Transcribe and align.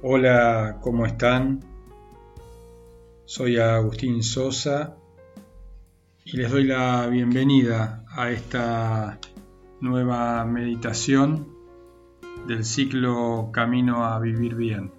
Hola, 0.00 0.78
¿cómo 0.80 1.06
están? 1.06 1.58
Soy 3.24 3.56
Agustín 3.56 4.22
Sosa 4.22 4.96
y 6.24 6.36
les 6.36 6.52
doy 6.52 6.62
la 6.62 7.08
bienvenida 7.08 8.04
a 8.08 8.30
esta 8.30 9.18
nueva 9.80 10.44
meditación 10.44 11.48
del 12.46 12.64
ciclo 12.64 13.50
Camino 13.52 14.04
a 14.04 14.20
Vivir 14.20 14.54
Bien. 14.54 14.92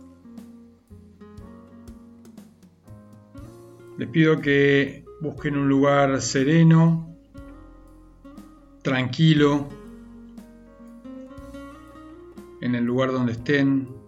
Les 3.98 4.10
pido 4.10 4.42
que 4.42 5.06
busquen 5.22 5.56
un 5.56 5.70
lugar 5.70 6.22
sereno, 6.22 7.16
tranquilo, 8.82 9.70
en 12.60 12.76
el 12.76 12.84
lugar 12.84 13.14
donde 13.14 13.32
estén, 13.32 14.00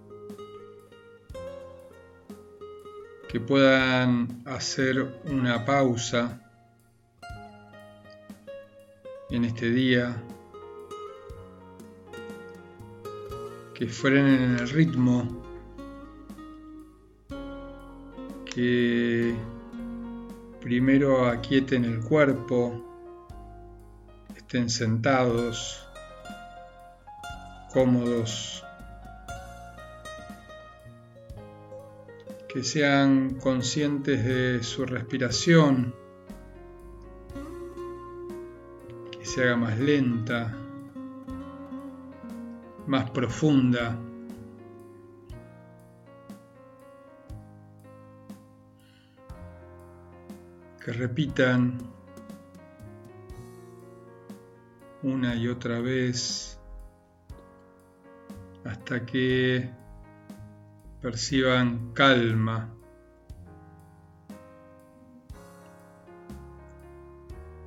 que 3.31 3.39
puedan 3.39 4.43
hacer 4.45 5.21
una 5.23 5.63
pausa 5.63 6.37
en 9.29 9.45
este 9.45 9.69
día, 9.69 10.21
que 13.73 13.87
frenen 13.87 14.57
el 14.59 14.69
ritmo, 14.69 15.41
que 18.53 19.33
primero 20.59 21.25
aquieten 21.25 21.85
el 21.85 22.01
cuerpo, 22.01 22.83
estén 24.35 24.69
sentados, 24.69 25.87
cómodos, 27.71 28.61
que 32.51 32.63
sean 32.65 33.35
conscientes 33.35 34.25
de 34.25 34.61
su 34.61 34.85
respiración, 34.85 35.95
que 39.09 39.25
se 39.25 39.43
haga 39.43 39.55
más 39.55 39.79
lenta, 39.79 40.53
más 42.87 43.09
profunda. 43.11 43.97
Que 50.83 50.91
repitan 50.91 51.77
una 55.03 55.35
y 55.35 55.47
otra 55.47 55.79
vez 55.79 56.59
hasta 58.65 59.05
que 59.05 59.80
perciban 61.01 61.93
calma. 61.93 62.69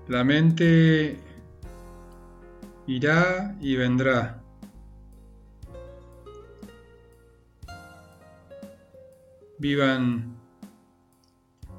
La 0.08 0.22
mente 0.22 1.18
irá 2.86 3.56
y 3.60 3.76
vendrá. 3.76 4.40
Vivan 9.58 10.36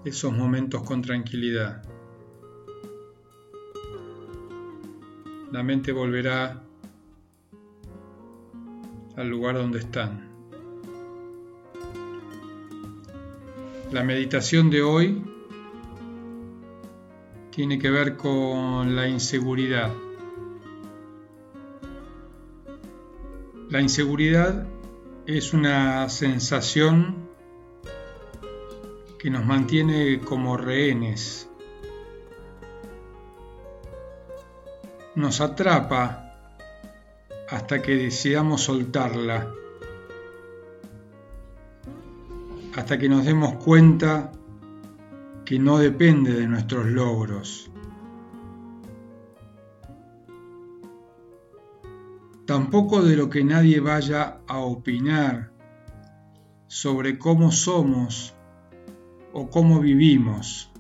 esos 0.03 0.33
momentos 0.33 0.83
con 0.83 1.01
tranquilidad. 1.01 1.83
La 5.51 5.63
mente 5.63 5.91
volverá 5.91 6.61
al 9.15 9.29
lugar 9.29 9.55
donde 9.55 9.79
están. 9.79 10.34
La 13.95 14.03
meditación 14.03 14.69
de 14.69 14.81
hoy 14.81 15.23
tiene 17.49 17.79
que 17.79 17.89
ver 17.89 18.17
con 18.17 18.93
la 18.93 19.07
inseguridad. 19.07 19.89
La 23.69 23.79
inseguridad 23.79 24.67
es 25.25 25.53
una 25.53 26.09
sensación 26.09 27.29
que 29.17 29.29
nos 29.29 29.45
mantiene 29.45 30.19
como 30.19 30.57
rehenes. 30.57 31.49
Nos 35.15 35.39
atrapa 35.39 36.35
hasta 37.49 37.81
que 37.81 37.95
decidamos 37.95 38.63
soltarla 38.63 39.53
hasta 42.85 42.99
que 42.99 43.09
nos 43.09 43.25
demos 43.25 43.55
cuenta 43.55 44.31
que 45.43 45.57
no 45.57 45.79
depende 45.79 46.33
de 46.33 46.47
nuestros 46.47 46.85
logros. 46.85 47.71
Tampoco 52.45 53.01
de 53.01 53.15
lo 53.15 53.27
que 53.27 53.43
nadie 53.43 53.79
vaya 53.79 54.41
a 54.45 54.59
opinar 54.59 55.51
sobre 56.67 57.17
cómo 57.17 57.51
somos 57.51 58.35
o 59.33 59.49
cómo 59.49 59.79
vivimos. 59.79 60.71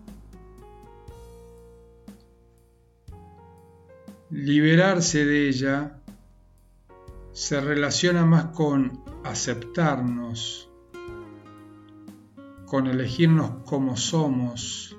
Liberarse 4.29 5.25
de 5.25 5.49
ella 5.49 5.99
se 7.31 7.59
relaciona 7.59 8.27
más 8.27 8.45
con 8.51 9.03
aceptarnos, 9.23 10.69
con 12.65 12.87
elegirnos 12.87 13.63
como 13.65 13.95
somos, 13.95 14.97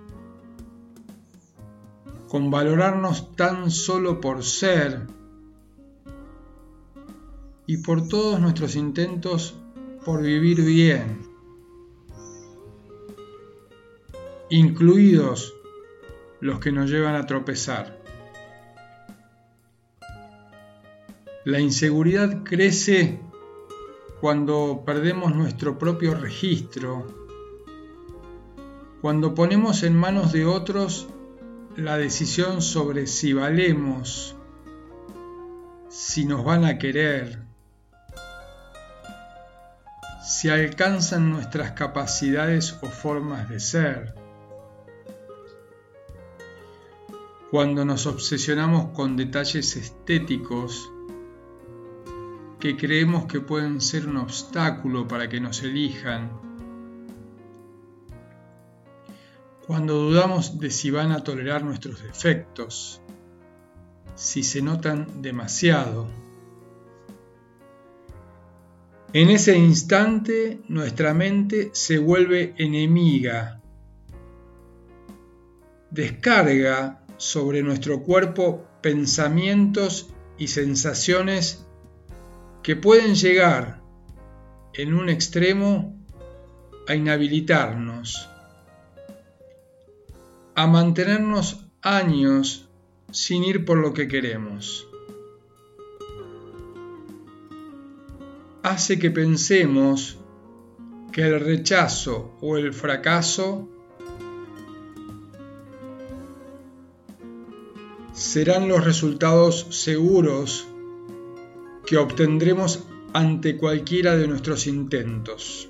con 2.28 2.50
valorarnos 2.50 3.34
tan 3.34 3.70
solo 3.70 4.20
por 4.20 4.44
ser 4.44 5.06
y 7.66 7.78
por 7.78 8.06
todos 8.06 8.40
nuestros 8.40 8.76
intentos 8.76 9.54
por 10.04 10.22
vivir 10.22 10.62
bien, 10.62 11.26
incluidos 14.48 15.54
los 16.40 16.60
que 16.60 16.70
nos 16.70 16.88
llevan 16.88 17.16
a 17.16 17.26
tropezar. 17.26 18.00
La 21.44 21.60
inseguridad 21.60 22.42
crece 22.44 23.20
cuando 24.20 24.82
perdemos 24.84 25.34
nuestro 25.34 25.78
propio 25.78 26.14
registro 26.14 27.25
cuando 29.06 29.36
ponemos 29.36 29.84
en 29.84 29.94
manos 29.94 30.32
de 30.32 30.46
otros 30.46 31.06
la 31.76 31.96
decisión 31.96 32.60
sobre 32.60 33.06
si 33.06 33.32
valemos, 33.32 34.34
si 35.88 36.24
nos 36.24 36.44
van 36.44 36.64
a 36.64 36.76
querer, 36.76 37.38
si 40.24 40.48
alcanzan 40.48 41.30
nuestras 41.30 41.70
capacidades 41.70 42.76
o 42.82 42.88
formas 42.88 43.48
de 43.48 43.60
ser, 43.60 44.16
cuando 47.52 47.84
nos 47.84 48.06
obsesionamos 48.06 48.86
con 48.86 49.16
detalles 49.16 49.76
estéticos 49.76 50.90
que 52.58 52.76
creemos 52.76 53.26
que 53.26 53.38
pueden 53.38 53.80
ser 53.80 54.08
un 54.08 54.16
obstáculo 54.16 55.06
para 55.06 55.28
que 55.28 55.38
nos 55.38 55.62
elijan, 55.62 56.45
cuando 59.66 59.94
dudamos 59.94 60.60
de 60.60 60.70
si 60.70 60.90
van 60.90 61.10
a 61.10 61.24
tolerar 61.24 61.64
nuestros 61.64 62.02
defectos, 62.02 63.00
si 64.14 64.44
se 64.44 64.62
notan 64.62 65.22
demasiado. 65.22 66.08
En 69.12 69.30
ese 69.30 69.56
instante 69.56 70.60
nuestra 70.68 71.14
mente 71.14 71.70
se 71.72 71.98
vuelve 71.98 72.54
enemiga, 72.58 73.60
descarga 75.90 77.04
sobre 77.16 77.62
nuestro 77.62 78.02
cuerpo 78.02 78.64
pensamientos 78.82 80.10
y 80.38 80.48
sensaciones 80.48 81.66
que 82.62 82.76
pueden 82.76 83.14
llegar 83.14 83.80
en 84.74 84.94
un 84.94 85.08
extremo 85.08 85.96
a 86.86 86.94
inhabilitarnos 86.94 88.28
a 90.56 90.66
mantenernos 90.66 91.66
años 91.82 92.66
sin 93.12 93.44
ir 93.44 93.66
por 93.66 93.76
lo 93.76 93.92
que 93.92 94.08
queremos. 94.08 94.88
Hace 98.62 98.98
que 98.98 99.10
pensemos 99.10 100.18
que 101.12 101.22
el 101.22 101.40
rechazo 101.40 102.36
o 102.40 102.56
el 102.56 102.72
fracaso 102.72 103.68
serán 108.14 108.66
los 108.66 108.82
resultados 108.82 109.66
seguros 109.70 110.66
que 111.84 111.98
obtendremos 111.98 112.84
ante 113.12 113.58
cualquiera 113.58 114.16
de 114.16 114.26
nuestros 114.26 114.66
intentos. 114.66 115.68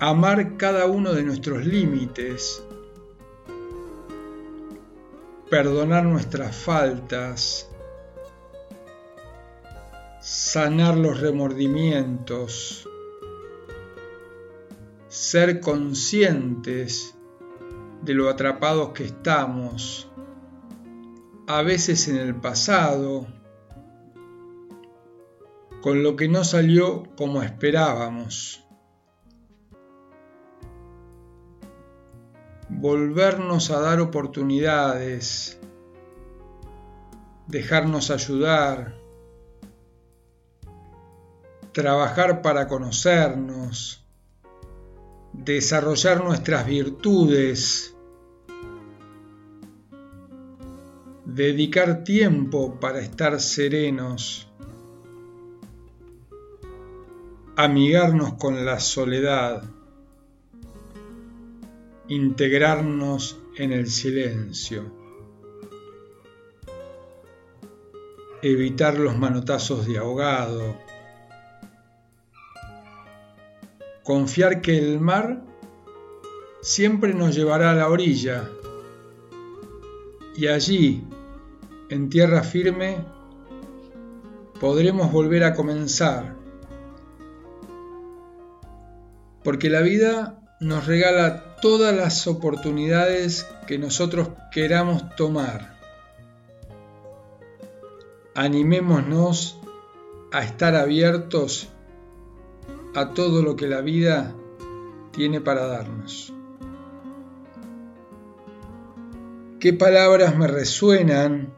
Amar 0.00 0.56
cada 0.56 0.86
uno 0.86 1.12
de 1.12 1.22
nuestros 1.22 1.66
límites. 1.66 2.62
Perdonar 5.50 6.04
nuestras 6.04 6.54
faltas. 6.56 7.68
Sanar 10.20 10.96
los 10.96 11.20
remordimientos. 11.20 12.88
Ser 15.08 15.60
conscientes 15.60 17.18
de 18.02 18.14
lo 18.14 18.28
atrapados 18.28 18.90
que 18.90 19.04
estamos, 19.04 20.08
a 21.46 21.62
veces 21.62 22.08
en 22.08 22.16
el 22.16 22.34
pasado, 22.34 23.26
con 25.82 26.02
lo 26.02 26.16
que 26.16 26.28
no 26.28 26.44
salió 26.44 27.04
como 27.16 27.42
esperábamos. 27.42 28.64
Volvernos 32.70 33.70
a 33.70 33.80
dar 33.80 34.00
oportunidades, 34.00 35.58
dejarnos 37.46 38.10
ayudar, 38.10 38.94
trabajar 41.72 42.42
para 42.42 42.68
conocernos, 42.68 44.04
desarrollar 45.32 46.22
nuestras 46.22 46.66
virtudes, 46.66 47.94
dedicar 51.24 52.04
tiempo 52.04 52.78
para 52.80 53.00
estar 53.00 53.38
serenos, 53.40 54.50
amigarnos 57.56 58.34
con 58.34 58.66
la 58.66 58.80
soledad, 58.80 59.62
integrarnos 62.08 63.38
en 63.56 63.72
el 63.72 63.88
silencio, 63.88 64.90
evitar 68.40 68.98
los 68.98 69.16
manotazos 69.18 69.86
de 69.86 69.98
ahogado, 69.98 70.76
confiar 74.04 74.62
que 74.62 74.78
el 74.78 75.00
mar 75.00 75.44
siempre 76.62 77.12
nos 77.12 77.34
llevará 77.34 77.72
a 77.72 77.74
la 77.74 77.88
orilla. 77.88 78.48
Y 80.34 80.46
allí, 80.46 81.04
en 81.90 82.08
tierra 82.08 82.42
firme, 82.42 83.04
podremos 84.60 85.12
volver 85.12 85.44
a 85.44 85.52
comenzar, 85.52 86.36
porque 89.44 89.68
la 89.68 89.82
vida 89.82 90.40
nos 90.60 90.86
regala 90.86 91.47
todas 91.60 91.94
las 91.94 92.26
oportunidades 92.26 93.46
que 93.66 93.78
nosotros 93.78 94.28
queramos 94.52 95.14
tomar. 95.16 95.76
Animémonos 98.34 99.58
a 100.32 100.42
estar 100.42 100.74
abiertos 100.74 101.68
a 102.94 103.12
todo 103.14 103.42
lo 103.42 103.56
que 103.56 103.66
la 103.66 103.80
vida 103.80 104.34
tiene 105.12 105.40
para 105.40 105.66
darnos. 105.66 106.32
¿Qué 109.60 109.72
palabras 109.72 110.36
me 110.36 110.46
resuenan 110.46 111.52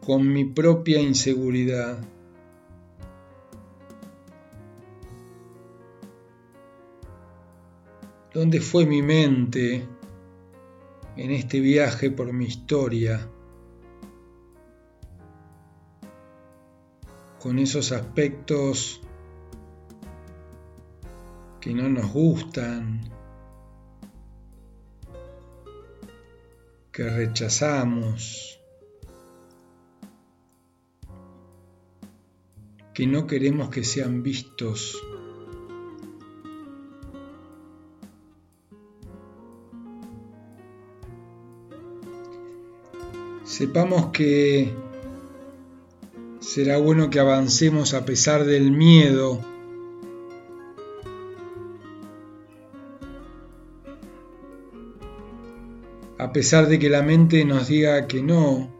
con 0.00 0.32
mi 0.32 0.44
propia 0.44 1.00
inseguridad? 1.00 1.98
¿Dónde 8.32 8.60
fue 8.60 8.84
mi 8.84 9.00
mente 9.00 9.88
en 11.16 11.30
este 11.30 11.60
viaje 11.60 12.10
por 12.10 12.30
mi 12.34 12.44
historia? 12.44 13.26
Con 17.40 17.58
esos 17.58 17.90
aspectos 17.90 19.00
que 21.58 21.72
no 21.72 21.88
nos 21.88 22.12
gustan, 22.12 23.00
que 26.92 27.08
rechazamos, 27.08 28.60
que 32.92 33.06
no 33.06 33.26
queremos 33.26 33.70
que 33.70 33.84
sean 33.84 34.22
vistos. 34.22 35.00
Sepamos 43.58 44.12
que 44.12 44.72
será 46.38 46.78
bueno 46.78 47.10
que 47.10 47.18
avancemos 47.18 47.92
a 47.92 48.04
pesar 48.04 48.44
del 48.44 48.70
miedo 48.70 49.40
a 56.18 56.32
pesar 56.32 56.68
de 56.68 56.78
que 56.78 56.88
la 56.88 57.02
mente 57.02 57.44
nos 57.44 57.66
diga 57.66 58.06
que 58.06 58.22
no. 58.22 58.77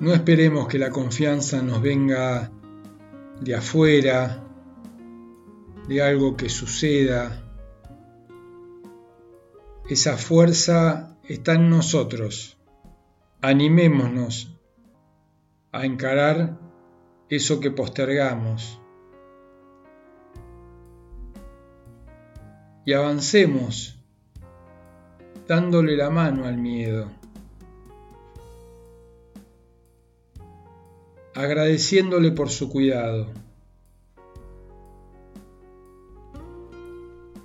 No 0.00 0.14
esperemos 0.14 0.66
que 0.66 0.78
la 0.78 0.90
confianza 0.90 1.62
nos 1.62 1.82
venga 1.82 2.50
de 3.40 3.54
afuera, 3.54 4.42
de 5.88 6.02
algo 6.02 6.36
que 6.36 6.48
suceda. 6.48 7.44
Esa 9.88 10.16
fuerza 10.16 11.18
está 11.28 11.54
en 11.54 11.68
nosotros. 11.68 12.58
Animémonos 13.42 14.58
a 15.72 15.84
encarar 15.84 16.58
eso 17.28 17.60
que 17.60 17.70
postergamos 17.70 18.80
y 22.84 22.92
avancemos 22.92 23.98
dándole 25.46 25.96
la 25.96 26.10
mano 26.10 26.44
al 26.46 26.56
miedo, 26.56 27.10
agradeciéndole 31.40 32.32
por 32.32 32.50
su 32.50 32.68
cuidado, 32.68 33.28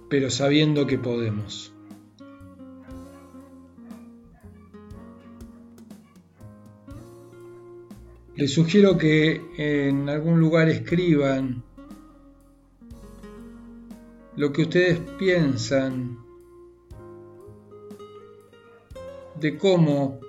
pero 0.10 0.30
sabiendo 0.30 0.86
que 0.86 0.98
podemos. 0.98 1.72
Les 8.36 8.54
sugiero 8.54 8.98
que 8.98 9.42
en 9.58 10.10
algún 10.10 10.42
lugar 10.42 10.68
escriban 10.68 11.64
lo 14.36 14.52
que 14.52 14.64
ustedes 14.64 15.00
piensan 15.18 16.20
de 19.40 19.58
cómo 19.58 20.20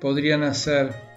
podrían 0.00 0.42
hacer 0.42 1.09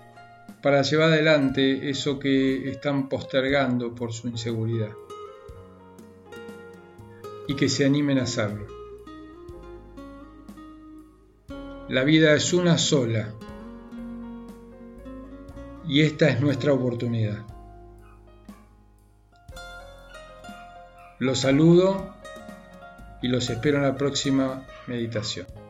para 0.64 0.82
llevar 0.82 1.12
adelante 1.12 1.90
eso 1.90 2.18
que 2.18 2.70
están 2.70 3.10
postergando 3.10 3.94
por 3.94 4.14
su 4.14 4.30
inseguridad 4.30 4.92
y 7.50 7.56
que 7.58 7.68
se 7.68 7.86
animen 7.86 8.18
a 8.20 8.24
hacerlo. 8.24 8.66
La 11.90 12.06
vida 12.06 12.34
es 12.34 12.54
una 12.54 12.78
sola 12.78 13.34
y 15.86 16.00
esta 16.00 16.30
es 16.30 16.40
nuestra 16.40 16.72
oportunidad. 16.72 17.46
Los 21.20 21.40
saludo 21.40 22.16
y 23.22 23.28
los 23.28 23.50
espero 23.50 23.80
en 23.80 23.84
la 23.84 23.98
próxima 23.98 24.66
meditación. 24.88 25.63